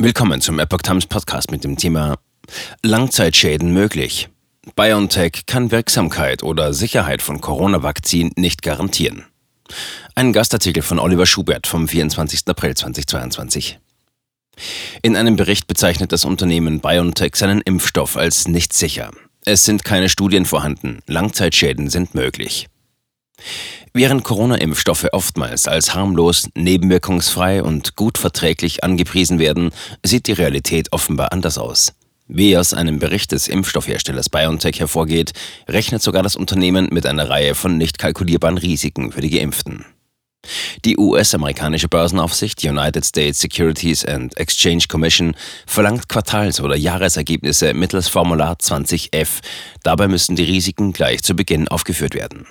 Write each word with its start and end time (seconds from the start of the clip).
Willkommen 0.00 0.40
zum 0.40 0.60
Epoch 0.60 0.82
Times 0.82 1.06
Podcast 1.06 1.50
mit 1.50 1.64
dem 1.64 1.76
Thema 1.76 2.20
Langzeitschäden 2.84 3.72
möglich. 3.72 4.28
BioNTech 4.76 5.44
kann 5.46 5.72
Wirksamkeit 5.72 6.44
oder 6.44 6.72
Sicherheit 6.72 7.20
von 7.20 7.40
Corona-Vakzin 7.40 8.30
nicht 8.36 8.62
garantieren. 8.62 9.24
Ein 10.14 10.32
Gastartikel 10.32 10.84
von 10.84 11.00
Oliver 11.00 11.26
Schubert 11.26 11.66
vom 11.66 11.88
24. 11.88 12.46
April 12.46 12.76
2022. 12.76 13.80
In 15.02 15.16
einem 15.16 15.34
Bericht 15.34 15.66
bezeichnet 15.66 16.12
das 16.12 16.24
Unternehmen 16.24 16.78
BioNTech 16.78 17.34
seinen 17.34 17.60
Impfstoff 17.60 18.16
als 18.16 18.46
nicht 18.46 18.74
sicher. 18.74 19.10
Es 19.44 19.64
sind 19.64 19.84
keine 19.84 20.08
Studien 20.08 20.44
vorhanden, 20.44 21.00
Langzeitschäden 21.08 21.90
sind 21.90 22.14
möglich. 22.14 22.68
Während 23.92 24.24
Corona-Impfstoffe 24.24 25.08
oftmals 25.12 25.66
als 25.66 25.94
harmlos, 25.94 26.48
nebenwirkungsfrei 26.54 27.62
und 27.62 27.96
gut 27.96 28.18
verträglich 28.18 28.84
angepriesen 28.84 29.38
werden, 29.38 29.70
sieht 30.04 30.26
die 30.26 30.32
Realität 30.32 30.92
offenbar 30.92 31.32
anders 31.32 31.58
aus. 31.58 31.92
Wie 32.30 32.58
aus 32.58 32.74
einem 32.74 32.98
Bericht 32.98 33.32
des 33.32 33.48
Impfstoffherstellers 33.48 34.28
BioNTech 34.28 34.80
hervorgeht, 34.80 35.32
rechnet 35.66 36.02
sogar 36.02 36.22
das 36.22 36.36
Unternehmen 36.36 36.88
mit 36.92 37.06
einer 37.06 37.30
Reihe 37.30 37.54
von 37.54 37.78
nicht 37.78 37.98
kalkulierbaren 37.98 38.58
Risiken 38.58 39.12
für 39.12 39.22
die 39.22 39.30
Geimpften. 39.30 39.86
Die 40.84 40.98
US-amerikanische 40.98 41.88
Börsenaufsicht 41.88 42.62
United 42.64 43.04
States 43.04 43.40
Securities 43.40 44.04
and 44.04 44.36
Exchange 44.36 44.84
Commission 44.88 45.34
verlangt 45.66 46.08
Quartals- 46.08 46.60
oder 46.60 46.76
Jahresergebnisse 46.76 47.74
mittels 47.74 48.08
Formular 48.08 48.56
20F. 48.56 49.40
Dabei 49.82 50.06
müssen 50.06 50.36
die 50.36 50.44
Risiken 50.44 50.92
gleich 50.92 51.22
zu 51.22 51.34
Beginn 51.34 51.68
aufgeführt 51.68 52.14
werden. 52.14 52.46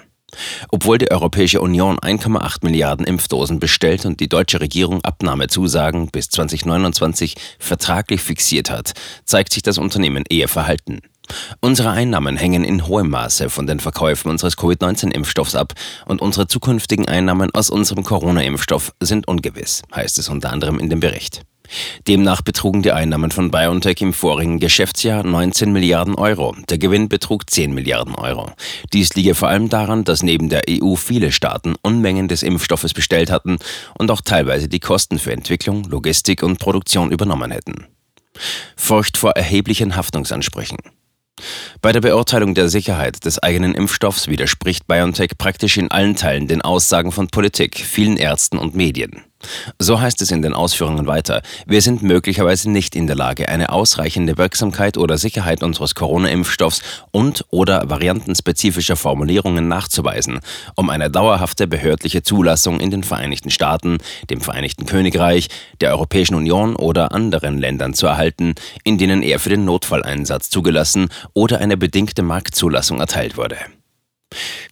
Obwohl 0.70 0.98
die 0.98 1.10
Europäische 1.10 1.62
Union 1.62 1.98
1,8 2.00 2.58
Milliarden 2.64 3.06
Impfdosen 3.06 3.60
bestellt 3.60 4.06
und 4.06 4.20
die 4.20 4.30
deutsche 4.30 4.60
Regierung 4.60 5.04
Abnahmezusagen 5.04 6.10
bis 6.10 6.30
2029 6.30 7.36
vertraglich 7.60 8.22
fixiert 8.22 8.70
hat, 8.70 8.94
zeigt 9.24 9.54
sich 9.54 9.64
das 9.64 9.78
Unternehmen 9.78 10.24
eher 10.30 10.48
verhalten. 10.48 11.00
Unsere 11.60 11.92
Einnahmen 11.92 12.38
hängen 12.38 12.64
in 12.64 12.88
hohem 12.88 13.10
Maße 13.10 13.50
von 13.50 13.68
den 13.68 13.80
Verkäufen 13.80 14.32
unseres 14.32 14.56
Covid-19-Impfstoffs 14.58 15.56
ab 15.56 15.74
und 16.06 16.22
unsere 16.22 16.48
zukünftigen 16.48 17.08
Einnahmen 17.08 17.52
aus 17.54 17.70
unserem 17.70 18.04
Corona-Impfstoff 18.04 18.94
sind 19.02 19.28
ungewiss, 19.28 19.82
heißt 19.94 20.20
es 20.20 20.30
unter 20.30 20.52
anderem 20.52 20.80
in 20.80 20.90
dem 20.90 21.00
Bericht. 21.00 21.44
Demnach 22.08 22.42
betrugen 22.42 22.82
die 22.82 22.92
Einnahmen 22.92 23.32
von 23.32 23.52
BioNTech 23.52 24.02
im 24.02 24.14
vorigen 24.14 24.60
Geschäftsjahr 24.60 25.24
19 25.24 25.72
Milliarden 25.72 26.16
Euro. 26.16 26.56
Der 26.70 26.78
Gewinn 26.78 27.10
betrug 27.10 27.50
10 27.50 27.74
Milliarden 27.74 28.16
Euro. 28.16 28.52
Dies 28.94 29.16
liege 29.16 29.36
vor 29.36 29.50
allem 29.50 29.70
daran, 29.70 30.04
dass 30.04 30.24
neben 30.24 30.50
der 30.50 30.64
EU 30.70 30.96
viele 30.96 31.32
Staaten 31.32 31.76
Unmengen 31.82 32.28
des 32.28 32.44
Impfstoffes 32.44 32.94
bestellt 32.94 33.32
hatten 33.32 33.58
und 33.98 34.12
auch 34.12 34.22
teilweise 34.22 34.68
die 34.68 34.80
Kosten 34.80 35.20
für 35.20 35.32
Entwicklung, 35.32 35.84
Logistik 35.86 36.44
und 36.44 36.60
Produktion 36.60 37.12
übernommen 37.12 37.52
hätten. 37.52 37.88
Furcht 38.76 39.18
vor 39.18 39.32
erheblichen 39.32 39.96
Haftungsansprüchen. 39.96 40.78
Bei 41.82 41.92
der 41.92 42.02
Beurteilung 42.02 42.56
der 42.56 42.70
Sicherheit 42.70 43.24
des 43.26 43.42
eigenen 43.42 43.76
Impfstoffs 43.76 44.28
widerspricht 44.28 44.88
BioNTech 44.88 45.38
praktisch 45.38 45.78
in 45.78 45.92
allen 45.92 46.16
Teilen 46.16 46.48
den 46.48 46.62
Aussagen 46.62 47.12
von 47.12 47.28
Politik, 47.28 47.78
vielen 47.78 48.18
Ärzten 48.18 48.58
und 48.58 48.76
Medien. 48.76 49.24
So 49.80 50.02
heißt 50.02 50.22
es 50.22 50.32
in 50.32 50.42
den 50.42 50.54
Ausführungen 50.54 51.08
weiter, 51.08 51.42
wir 51.66 51.82
sind 51.82 52.02
möglicherweise 52.02 52.70
nicht 52.72 52.96
in 52.96 53.08
der 53.08 53.16
Lage, 53.16 53.50
eine 53.50 53.72
ausreichende 53.72 54.38
Wirksamkeit 54.38 54.98
oder 54.98 55.18
Sicherheit 55.18 55.64
unseres 55.64 55.96
Corona-Impfstoffs 55.96 56.82
und 57.12 57.46
oder 57.50 57.90
variantenspezifischer 57.90 58.96
Formulierungen 58.96 59.68
nachzuweisen, 59.68 60.40
um 60.76 60.90
eine 60.90 61.12
dauerhafte 61.12 61.68
behördliche 61.68 62.24
Zulassung 62.24 62.80
in 62.80 62.92
den 62.92 63.04
Vereinigten 63.04 63.52
Staaten, 63.52 63.98
dem 64.30 64.42
Vereinigten 64.42 64.86
Königreich, 64.86 65.50
der 65.82 65.92
Europäischen 65.92 66.36
Union 66.36 66.76
oder 66.76 67.12
anderen 67.12 67.58
Ländern 67.58 67.94
zu 67.94 68.08
erhalten, 68.08 68.56
in 68.84 68.98
denen 68.98 69.22
er 69.22 69.40
für 69.40 69.50
den 69.50 69.66
Notfalleinsatz 69.66 70.50
zugelassen 70.50 71.10
oder 71.34 71.60
eine 71.60 71.78
bedingte 71.78 72.24
Marktzulassung 72.24 73.00
erteilt 73.00 73.38
wurde. 73.38 73.58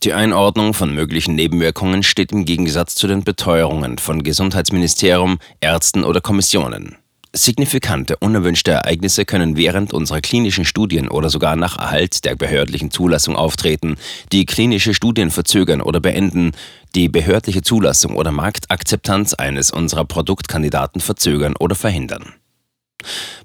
Die 0.05 0.13
Einordnung 0.13 0.75
von 0.75 0.93
möglichen 0.93 1.33
Nebenwirkungen 1.33 2.03
steht 2.03 2.31
im 2.31 2.45
Gegensatz 2.45 2.93
zu 2.93 3.07
den 3.07 3.23
Beteuerungen 3.23 3.97
von 3.97 4.21
Gesundheitsministerium, 4.21 5.39
Ärzten 5.61 6.03
oder 6.03 6.21
Kommissionen. 6.21 6.97
Signifikante 7.33 8.15
unerwünschte 8.17 8.71
Ereignisse 8.71 9.25
können 9.25 9.57
während 9.57 9.93
unserer 9.93 10.21
klinischen 10.21 10.63
Studien 10.63 11.09
oder 11.09 11.31
sogar 11.31 11.55
nach 11.55 11.79
Erhalt 11.79 12.23
der 12.23 12.35
behördlichen 12.35 12.91
Zulassung 12.91 13.35
auftreten, 13.35 13.97
die 14.31 14.45
klinische 14.45 14.93
Studien 14.93 15.31
verzögern 15.31 15.81
oder 15.81 15.99
beenden, 15.99 16.51
die 16.93 17.09
behördliche 17.09 17.63
Zulassung 17.63 18.15
oder 18.15 18.31
Marktakzeptanz 18.31 19.33
eines 19.33 19.71
unserer 19.71 20.05
Produktkandidaten 20.05 21.01
verzögern 21.01 21.55
oder 21.59 21.75
verhindern. 21.75 22.35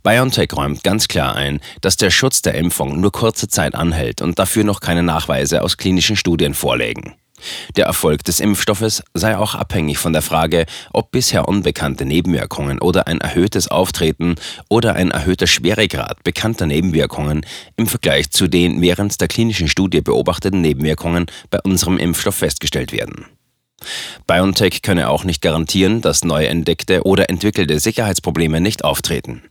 BioNTech 0.02 0.52
räumt 0.54 0.82
ganz 0.82 1.08
klar 1.08 1.34
ein, 1.34 1.60
dass 1.80 1.96
der 1.96 2.10
Schutz 2.10 2.42
der 2.42 2.54
Impfung 2.54 3.00
nur 3.00 3.12
kurze 3.12 3.48
Zeit 3.48 3.74
anhält 3.74 4.22
und 4.22 4.38
dafür 4.38 4.64
noch 4.64 4.80
keine 4.80 5.02
Nachweise 5.02 5.62
aus 5.62 5.76
klinischen 5.76 6.16
Studien 6.16 6.54
vorlegen. 6.54 7.14
Der 7.76 7.86
Erfolg 7.86 8.24
des 8.24 8.40
Impfstoffes 8.40 9.02
sei 9.14 9.36
auch 9.36 9.54
abhängig 9.54 9.98
von 9.98 10.12
der 10.12 10.22
Frage, 10.22 10.66
ob 10.92 11.10
bisher 11.10 11.48
unbekannte 11.48 12.04
Nebenwirkungen 12.04 12.80
oder 12.80 13.06
ein 13.06 13.20
erhöhtes 13.20 13.68
Auftreten 13.68 14.36
oder 14.68 14.94
ein 14.94 15.10
erhöhter 15.10 15.46
Schweregrad 15.46 16.22
bekannter 16.22 16.66
Nebenwirkungen 16.66 17.46
im 17.76 17.86
Vergleich 17.86 18.30
zu 18.30 18.48
den 18.48 18.80
während 18.80 19.20
der 19.20 19.28
klinischen 19.28 19.68
Studie 19.68 20.00
beobachteten 20.00 20.60
Nebenwirkungen 20.60 21.26
bei 21.50 21.58
unserem 21.62 21.98
Impfstoff 21.98 22.36
festgestellt 22.36 22.92
werden. 22.92 23.26
BioNTech 24.26 24.82
könne 24.82 25.08
auch 25.08 25.24
nicht 25.24 25.40
garantieren, 25.40 26.02
dass 26.02 26.24
neu 26.24 26.44
entdeckte 26.44 27.02
oder 27.04 27.30
entwickelte 27.30 27.80
Sicherheitsprobleme 27.80 28.60
nicht 28.60 28.84
auftreten. 28.84 29.42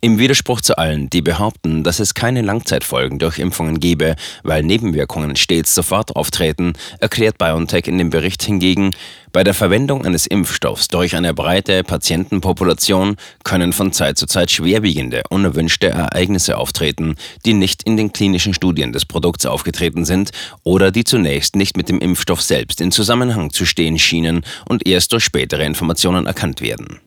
Im 0.00 0.18
Widerspruch 0.18 0.60
zu 0.60 0.78
allen, 0.78 1.10
die 1.10 1.22
behaupten, 1.22 1.84
dass 1.84 2.00
es 2.00 2.14
keine 2.14 2.42
Langzeitfolgen 2.42 3.18
durch 3.18 3.38
Impfungen 3.38 3.80
gebe, 3.80 4.16
weil 4.42 4.62
Nebenwirkungen 4.62 5.36
stets 5.36 5.74
sofort 5.74 6.16
auftreten, 6.16 6.72
erklärt 7.00 7.38
BioNTech 7.38 7.86
in 7.86 7.98
dem 7.98 8.10
Bericht 8.10 8.42
hingegen, 8.42 8.92
bei 9.32 9.44
der 9.44 9.54
Verwendung 9.54 10.04
eines 10.04 10.26
Impfstoffs 10.26 10.88
durch 10.88 11.14
eine 11.14 11.34
breite 11.34 11.84
Patientenpopulation 11.84 13.16
können 13.44 13.72
von 13.72 13.92
Zeit 13.92 14.18
zu 14.18 14.26
Zeit 14.26 14.50
schwerwiegende, 14.50 15.22
unerwünschte 15.30 15.88
Ereignisse 15.88 16.56
auftreten, 16.56 17.14
die 17.44 17.52
nicht 17.52 17.84
in 17.84 17.96
den 17.96 18.12
klinischen 18.12 18.54
Studien 18.54 18.92
des 18.92 19.04
Produkts 19.04 19.46
aufgetreten 19.46 20.04
sind 20.04 20.30
oder 20.64 20.90
die 20.90 21.04
zunächst 21.04 21.54
nicht 21.54 21.76
mit 21.76 21.88
dem 21.88 22.00
Impfstoff 22.00 22.42
selbst 22.42 22.80
in 22.80 22.90
Zusammenhang 22.90 23.52
zu 23.52 23.66
stehen 23.66 23.98
schienen 23.98 24.42
und 24.68 24.86
erst 24.86 25.12
durch 25.12 25.24
spätere 25.24 25.64
Informationen 25.64 26.26
erkannt 26.26 26.60
werden. 26.60 27.00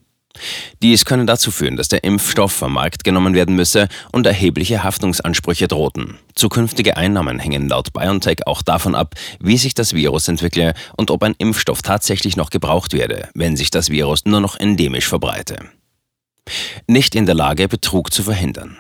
Dies 0.81 1.05
könne 1.05 1.25
dazu 1.25 1.51
führen, 1.51 1.77
dass 1.77 1.87
der 1.87 2.03
Impfstoff 2.03 2.51
vom 2.51 2.73
Markt 2.73 3.03
genommen 3.03 3.33
werden 3.33 3.55
müsse 3.55 3.87
und 4.11 4.25
erhebliche 4.25 4.83
Haftungsansprüche 4.83 5.67
drohten. 5.67 6.17
Zukünftige 6.35 6.97
Einnahmen 6.97 7.39
hängen 7.39 7.69
laut 7.69 7.93
BioNTech 7.93 8.47
auch 8.47 8.61
davon 8.61 8.95
ab, 8.95 9.15
wie 9.39 9.57
sich 9.57 9.73
das 9.75 9.93
Virus 9.93 10.27
entwickle 10.27 10.73
und 10.97 11.11
ob 11.11 11.23
ein 11.23 11.35
Impfstoff 11.37 11.81
tatsächlich 11.81 12.35
noch 12.35 12.49
gebraucht 12.49 12.93
werde, 12.93 13.29
wenn 13.33 13.55
sich 13.55 13.71
das 13.71 13.89
Virus 13.89 14.25
nur 14.25 14.41
noch 14.41 14.59
endemisch 14.59 15.07
verbreite. 15.07 15.59
Nicht 16.87 17.15
in 17.15 17.25
der 17.25 17.35
Lage, 17.35 17.67
Betrug 17.67 18.11
zu 18.11 18.23
verhindern. 18.23 18.77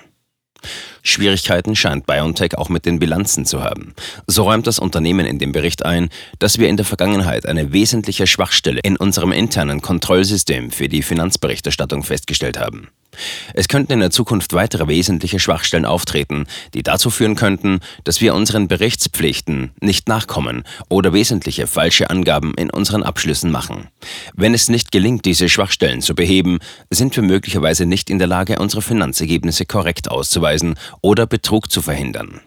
Schwierigkeiten 1.03 1.75
scheint 1.75 2.07
BioNTech 2.07 2.57
auch 2.57 2.69
mit 2.69 2.85
den 2.85 2.97
Bilanzen 2.97 3.45
zu 3.45 3.61
haben. 3.61 3.93
So 4.25 4.43
räumt 4.43 4.65
das 4.67 4.79
Unternehmen 4.79 5.25
in 5.25 5.37
dem 5.37 5.51
Bericht 5.51 5.85
ein, 5.85 6.09
dass 6.39 6.57
wir 6.57 6.69
in 6.69 6.77
der 6.77 6.85
Vergangenheit 6.85 7.45
eine 7.45 7.73
wesentliche 7.73 8.25
Schwachstelle 8.25 8.79
in 8.83 8.97
unserem 8.97 9.33
internen 9.33 9.81
Kontrollsystem 9.81 10.71
für 10.71 10.87
die 10.87 11.03
Finanzberichterstattung 11.03 12.03
festgestellt 12.03 12.57
haben. 12.57 12.87
Es 13.53 13.67
könnten 13.67 13.93
in 13.93 13.99
der 13.99 14.11
Zukunft 14.11 14.53
weitere 14.53 14.87
wesentliche 14.87 15.39
Schwachstellen 15.39 15.85
auftreten, 15.85 16.45
die 16.73 16.83
dazu 16.83 17.09
führen 17.09 17.35
könnten, 17.35 17.79
dass 18.03 18.21
wir 18.21 18.33
unseren 18.35 18.67
Berichtspflichten 18.67 19.71
nicht 19.79 20.07
nachkommen 20.07 20.63
oder 20.89 21.13
wesentliche 21.13 21.67
falsche 21.67 22.09
Angaben 22.09 22.53
in 22.55 22.69
unseren 22.69 23.03
Abschlüssen 23.03 23.51
machen. 23.51 23.87
Wenn 24.35 24.53
es 24.53 24.69
nicht 24.69 24.91
gelingt, 24.91 25.25
diese 25.25 25.49
Schwachstellen 25.49 26.01
zu 26.01 26.15
beheben, 26.15 26.59
sind 26.89 27.15
wir 27.15 27.23
möglicherweise 27.23 27.85
nicht 27.85 28.09
in 28.09 28.19
der 28.19 28.27
Lage, 28.27 28.59
unsere 28.59 28.81
Finanzergebnisse 28.81 29.65
korrekt 29.65 30.09
auszuweisen 30.09 30.75
oder 31.01 31.25
Betrug 31.25 31.71
zu 31.71 31.81
verhindern. 31.81 32.41